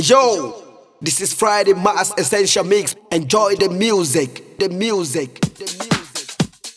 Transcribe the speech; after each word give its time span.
Yo, 0.00 0.54
this 1.02 1.20
is 1.20 1.34
Friday 1.34 1.74
Mass 1.74 2.14
Essential 2.16 2.64
Mix. 2.64 2.96
Enjoy 3.12 3.52
the 3.56 3.68
music, 3.68 4.56
the 4.56 4.72
music. 4.72 5.36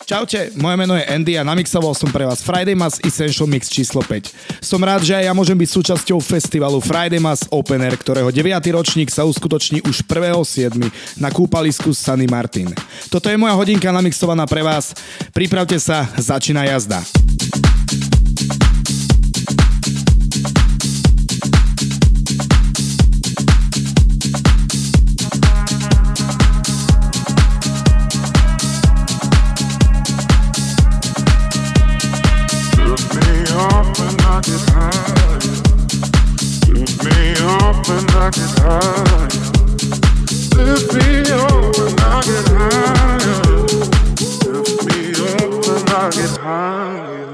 Čaute, 0.03 0.51
moje 0.59 0.75
meno 0.75 0.91
je 0.99 1.07
Andy 1.07 1.39
a 1.39 1.47
namixoval 1.47 1.95
som 1.95 2.11
pre 2.11 2.27
vás 2.27 2.43
Friday 2.43 2.75
Mass 2.75 2.99
Essential 2.99 3.47
Mix 3.47 3.71
číslo 3.71 4.03
5. 4.03 4.59
Som 4.59 4.83
rád, 4.83 5.07
že 5.07 5.15
aj 5.15 5.31
ja 5.31 5.31
môžem 5.31 5.55
byť 5.55 5.69
súčasťou 5.71 6.19
festivalu 6.19 6.83
Friday 6.83 7.23
Mass 7.23 7.47
Open 7.47 7.79
Air, 7.79 7.95
ktorého 7.95 8.27
9. 8.27 8.43
ročník 8.75 9.07
sa 9.07 9.23
uskutoční 9.23 9.79
už 9.87 10.03
1.7. 10.03 10.83
na 11.15 11.31
kúpalisku 11.31 11.95
Sunny 11.95 12.27
Martin. 12.27 12.75
Toto 13.07 13.31
je 13.31 13.39
moja 13.39 13.55
hodinka 13.55 13.87
namixovaná 13.95 14.43
pre 14.43 14.59
vás. 14.59 14.91
Pripravte 15.31 15.79
sa, 15.79 16.11
začína 16.19 16.67
jazda. 16.67 16.99
higher. 46.43 47.32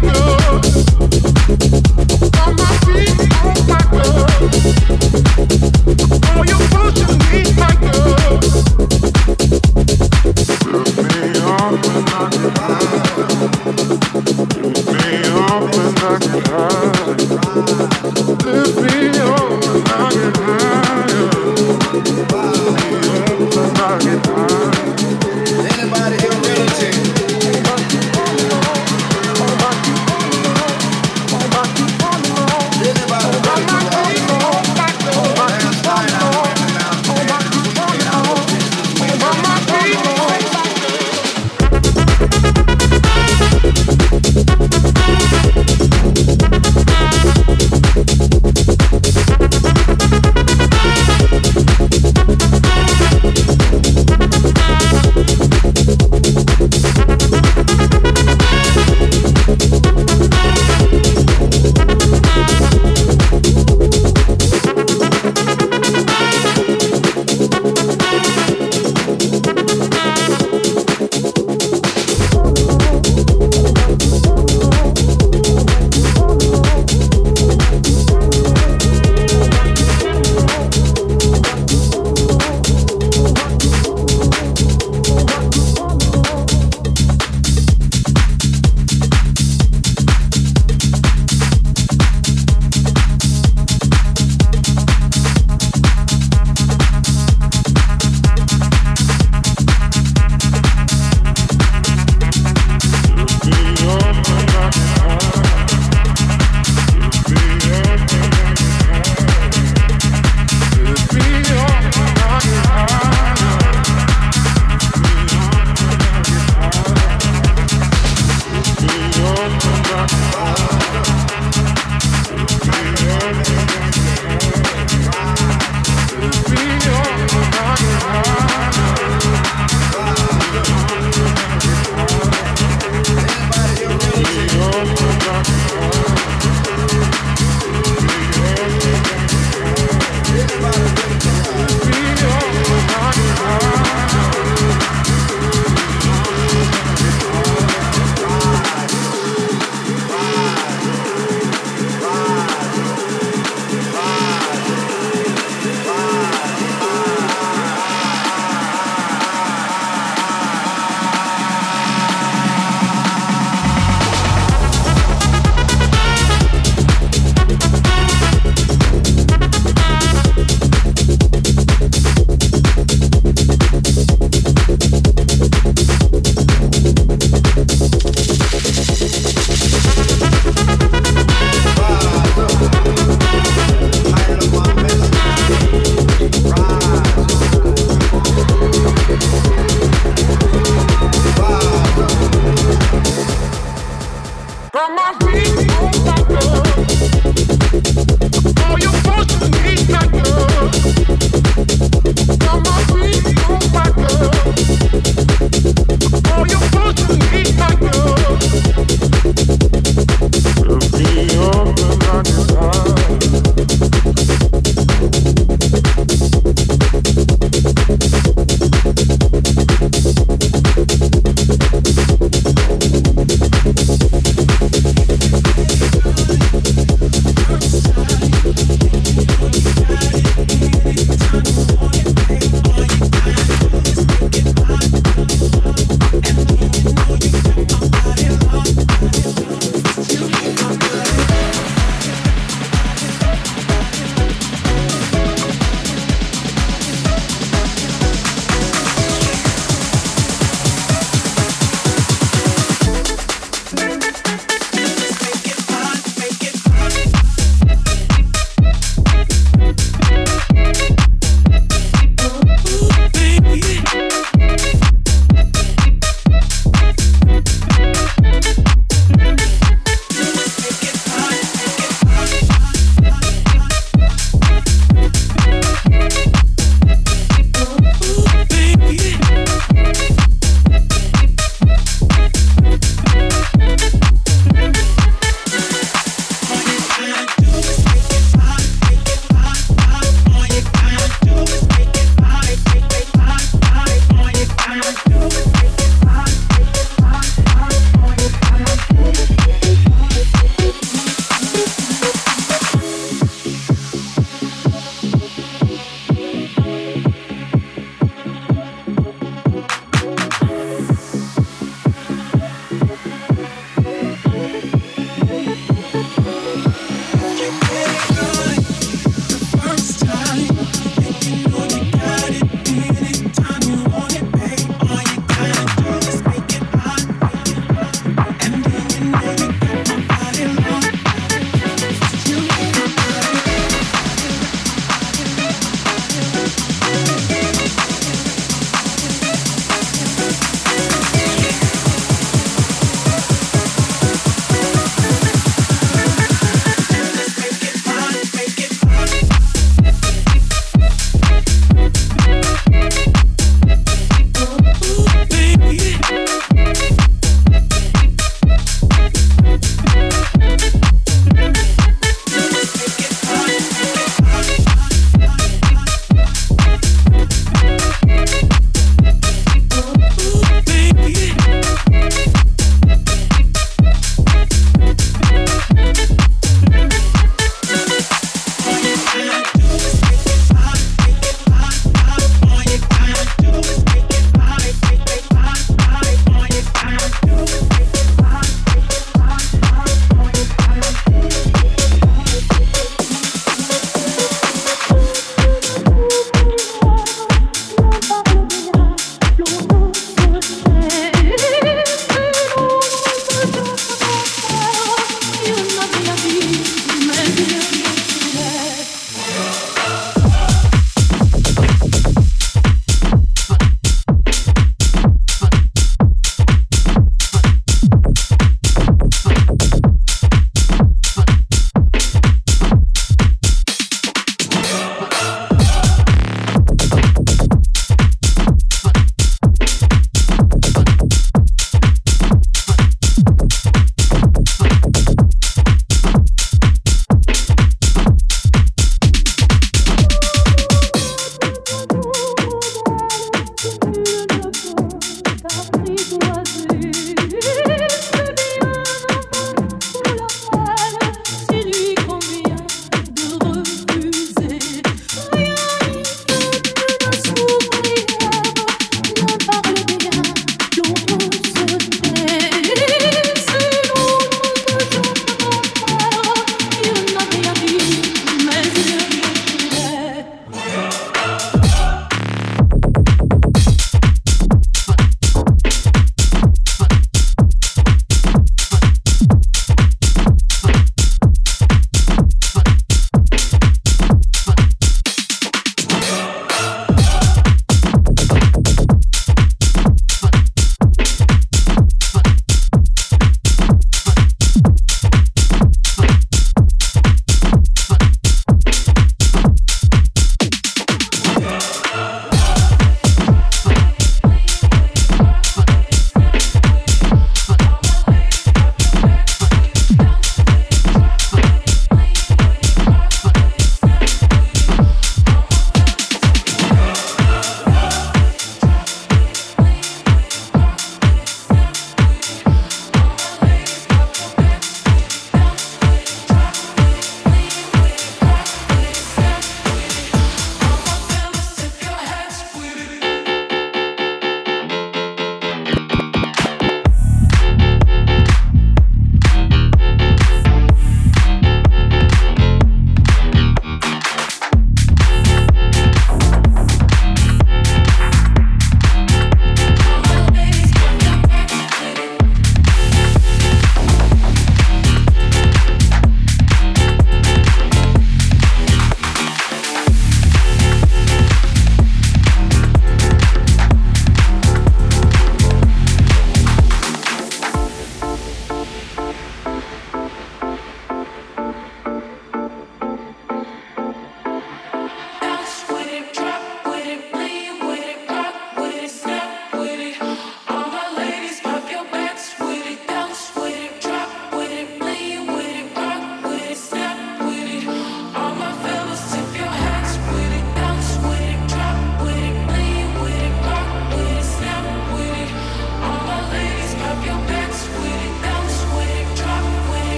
go. 0.00 0.37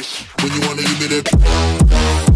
When 0.00 0.50
you 0.52 0.60
wanna, 0.66 0.80
give 0.80 1.00
me 1.00 1.06
that. 1.08 2.29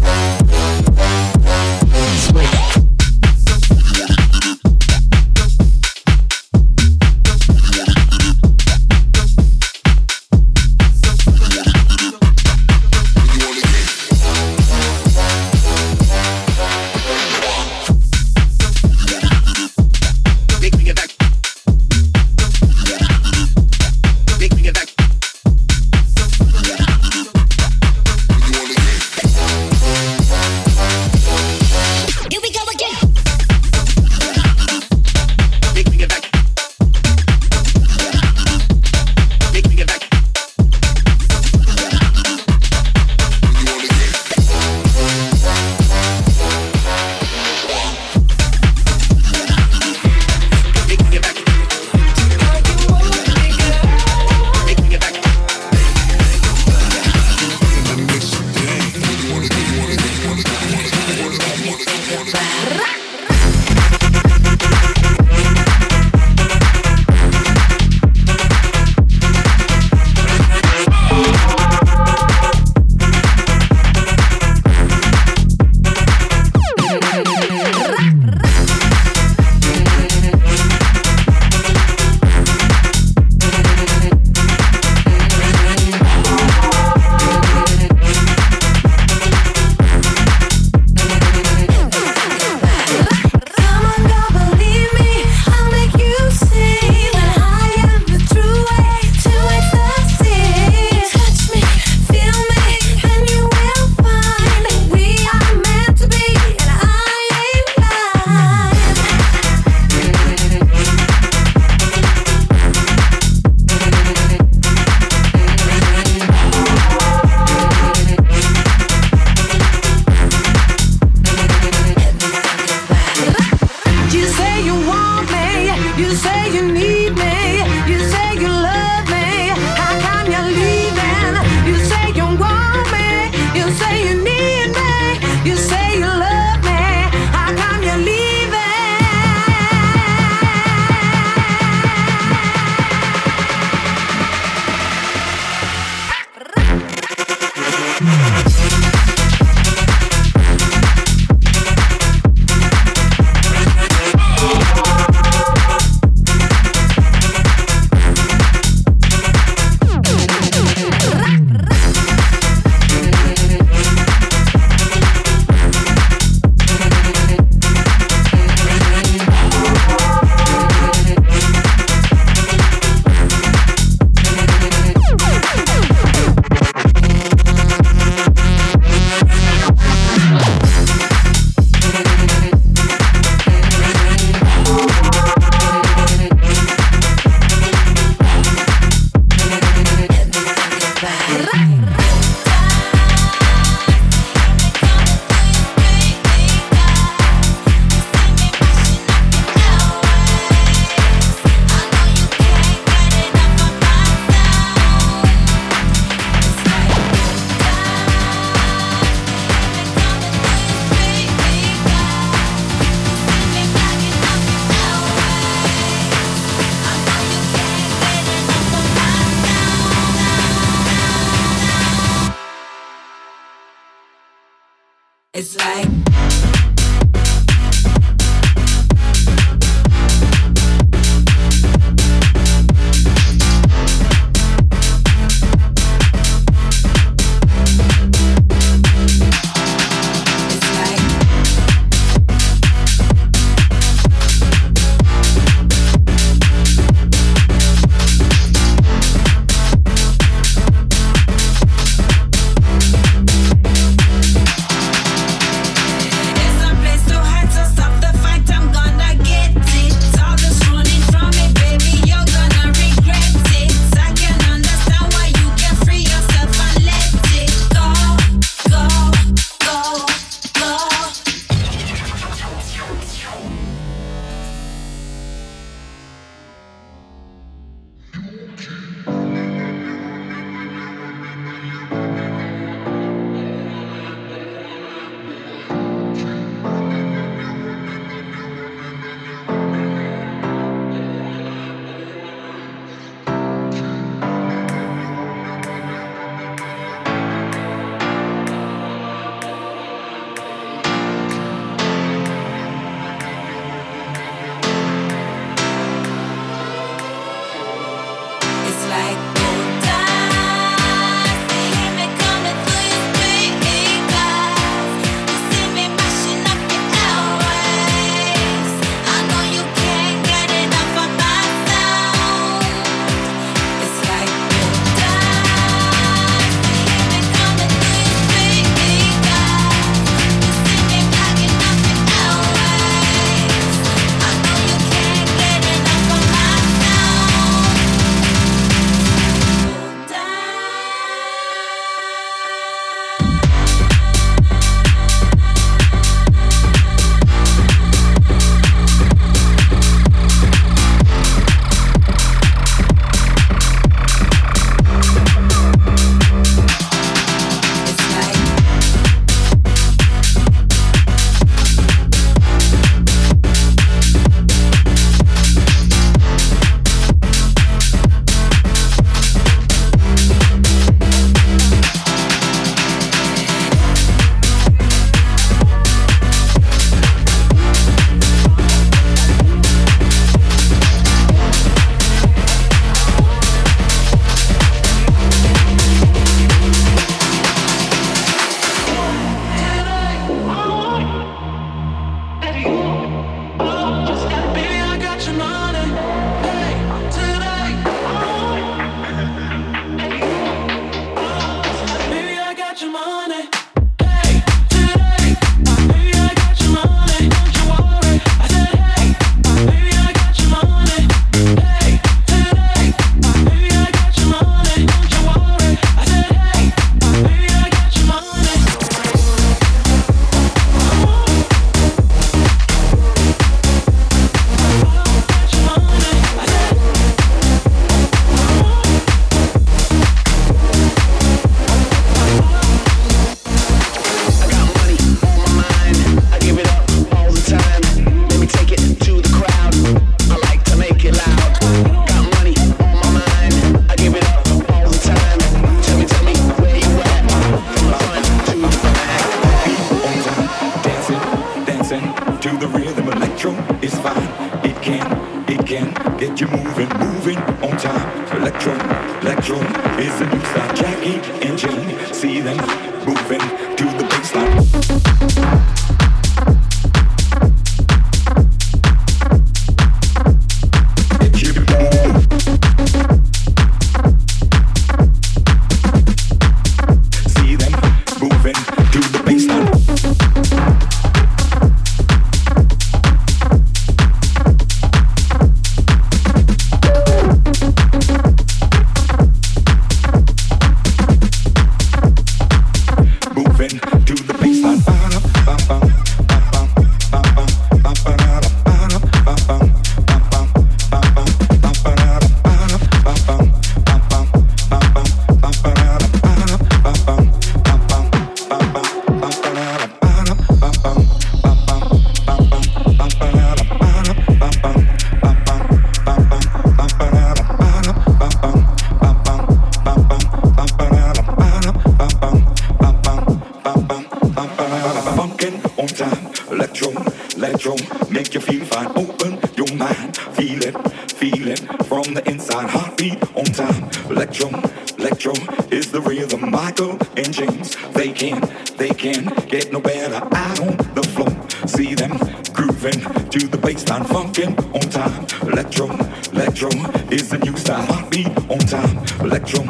can, 538.29 538.75
they 538.77 538.89
can 538.89 539.25
get 539.47 539.71
no 539.71 539.79
better 539.79 540.15
out 540.15 540.59
on 540.59 540.77
the 540.95 541.03
floor. 541.13 541.31
See 541.67 541.95
them 541.95 542.17
grooving 542.53 542.99
to 543.29 543.47
the 543.47 543.57
bassline, 543.57 544.05
funkin' 544.05 544.57
on 544.73 544.89
time. 544.89 545.25
Electro, 545.49 545.87
electro 546.31 546.69
is 547.11 547.29
the 547.29 547.37
new 547.39 547.55
style. 547.57 548.09
Beat 548.09 548.27
on 548.49 548.59
time. 548.59 548.97
Electro, 549.21 549.61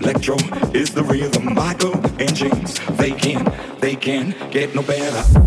electro 0.00 0.36
is 0.72 0.90
the 0.90 1.02
rhythm. 1.04 1.54
Michael 1.54 1.94
and 2.20 2.34
James, 2.34 2.78
they 2.96 3.12
can, 3.12 3.52
they 3.80 3.96
can 3.96 4.34
get 4.50 4.74
no 4.74 4.82
better. 4.82 5.43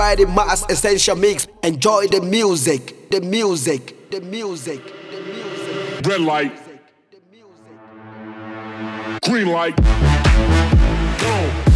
Friday 0.00 0.24
Mass 0.24 0.64
Essential 0.70 1.14
Mix. 1.14 1.46
Enjoy 1.62 2.06
the 2.06 2.22
music, 2.22 3.10
the 3.10 3.20
music, 3.20 4.10
the 4.10 4.22
music, 4.22 4.82
the 5.10 5.20
music. 5.20 6.06
Red 6.06 6.22
light. 6.22 6.58
Green 9.22 9.48
light. 9.48 9.76
Go. 11.20 11.69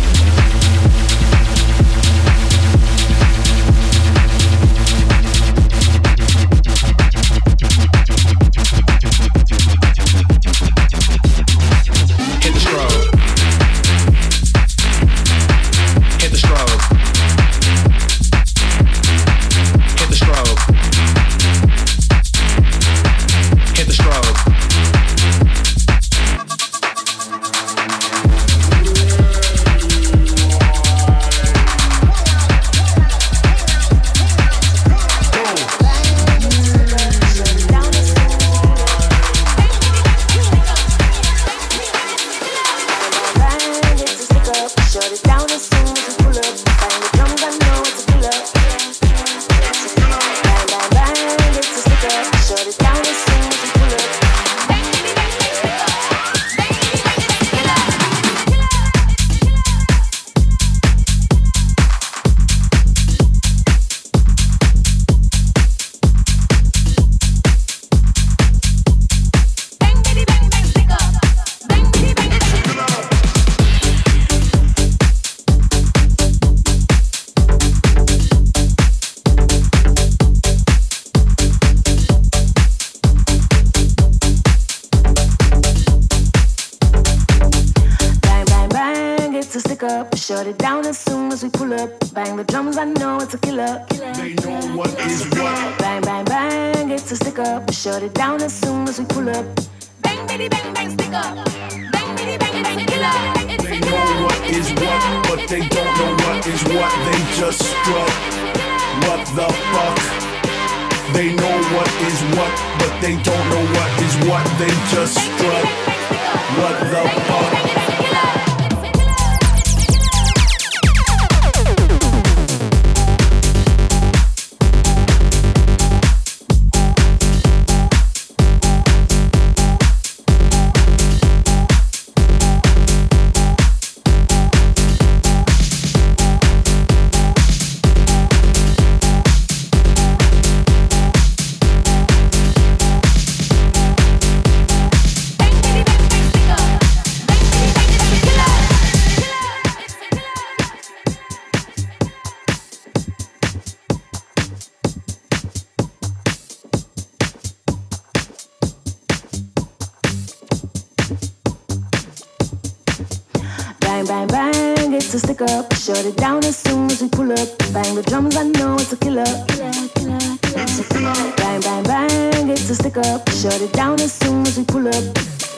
a 165.41 165.75
shut 165.75 166.05
it 166.05 166.17
down 166.17 166.45
as 166.45 166.57
soon 166.57 166.91
as 166.91 167.01
we 167.01 167.09
pull 167.09 167.33
up. 167.33 167.49
Bang 167.73 167.95
the 167.95 168.03
drums, 168.03 168.37
I 168.37 168.45
know 168.45 168.75
it's 168.75 168.93
a 168.93 168.97
killer. 168.97 169.25
It's 169.25 170.79
a 170.79 170.85
killer. 170.93 171.15
Bang, 171.37 171.61
bang, 171.61 171.83
bang, 171.85 172.49
it's 172.51 172.69
a 172.69 172.75
stick 172.75 172.97
up. 172.99 173.29
Shut 173.31 173.61
it 173.61 173.73
down 173.73 174.01
as 174.01 174.13
soon 174.13 174.47
as 174.47 174.59
we 174.59 174.65
pull 174.65 174.87
up. 174.87 175.05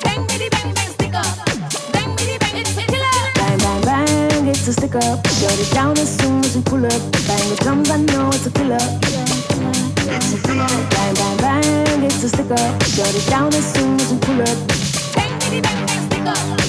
Bang, 0.04 0.26
biddy 0.28 0.48
bang, 0.48 0.72
bang, 0.72 0.90
stick 0.90 1.14
up. 1.14 1.36
Bang, 1.92 2.14
bang, 2.14 2.56
it's 2.56 2.76
a 2.76 2.84
killer. 2.86 3.18
Bang, 3.34 3.58
bang, 3.58 3.82
bang, 3.82 4.46
it's 4.46 4.68
a 4.68 4.72
stick 4.72 4.94
up. 4.94 5.26
Shut 5.26 5.58
it 5.58 5.70
down 5.74 5.98
as 5.98 6.16
soon 6.18 6.44
as 6.44 6.54
we 6.56 6.62
pull 6.62 6.86
up. 6.86 7.02
Bang 7.26 7.44
the 7.50 7.58
drums, 7.60 7.90
I 7.90 7.98
know 7.98 8.28
it's 8.28 8.46
a 8.46 8.50
killer. 8.50 8.78
It's 10.14 10.32
a 10.32 10.38
killer. 10.46 10.68
Bang, 10.94 11.14
bang, 11.14 11.36
bang, 11.38 12.02
it's 12.04 12.22
a 12.22 12.28
stick 12.28 12.50
up. 12.50 12.82
Shut 12.84 13.14
it 13.14 13.26
down 13.28 13.52
as 13.52 13.66
soon 13.74 14.00
as 14.00 14.12
we 14.12 14.18
pull 14.20 14.40
up. 14.40 14.58
Bang, 15.14 15.32
biddy 15.40 15.60
bang, 15.60 15.86
bang, 15.86 16.06
stick 16.06 16.26
up. 16.26 16.65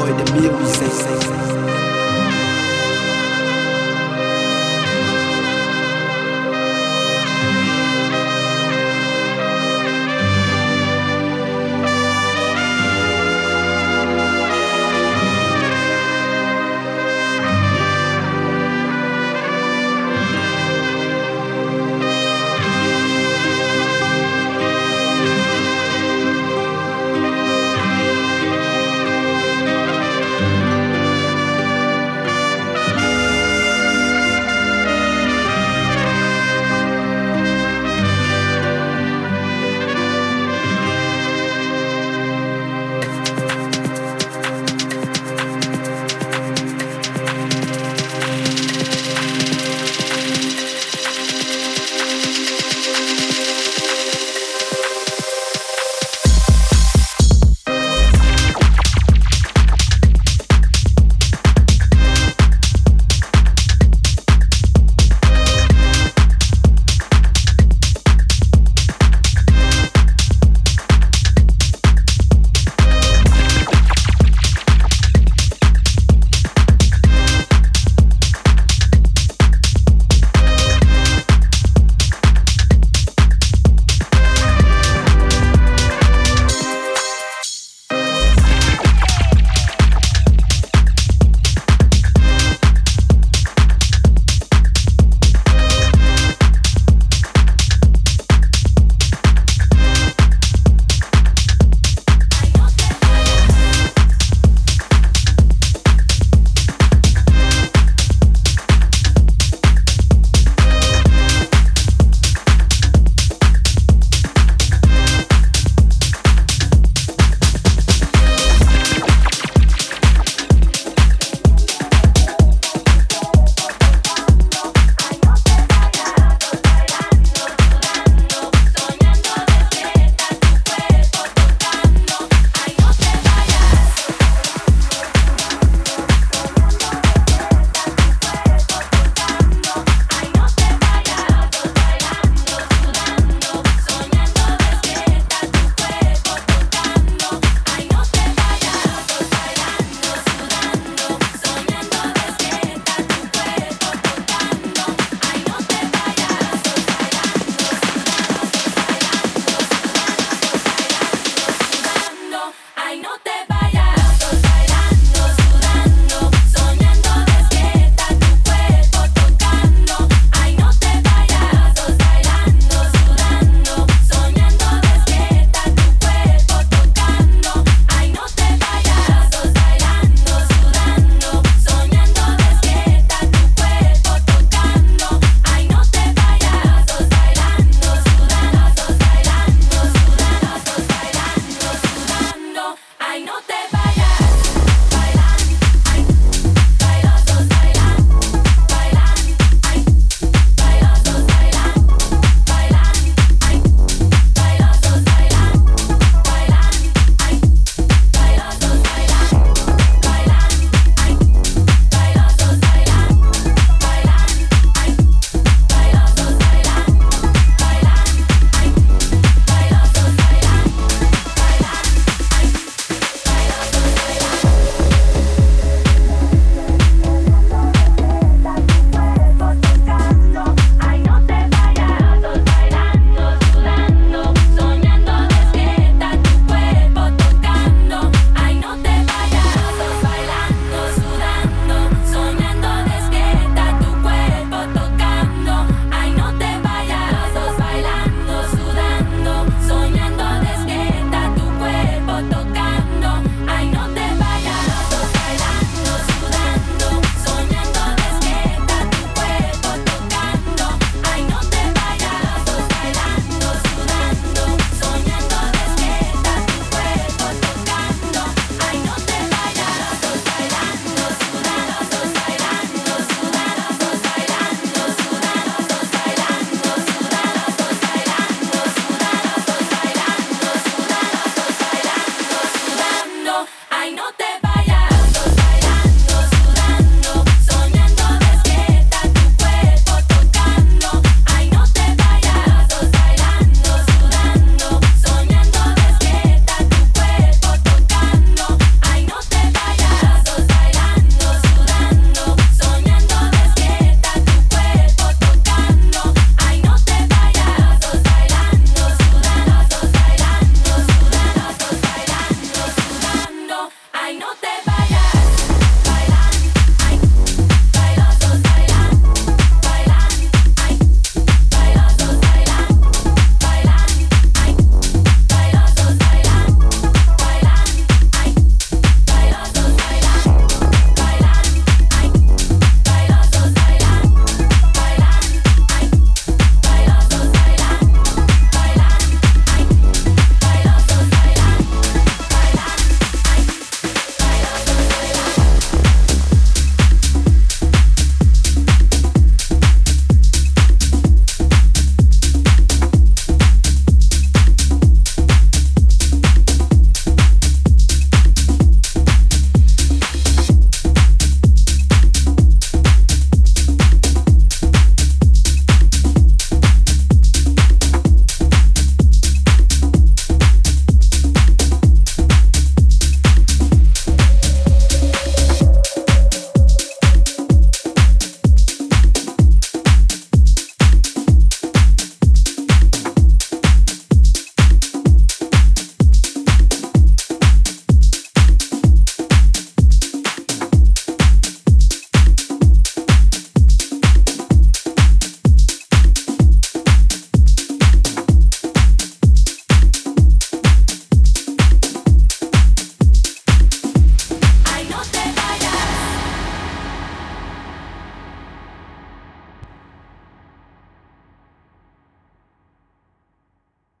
Enjoy 0.00 0.16
the 0.16 0.40
music. 0.40 1.49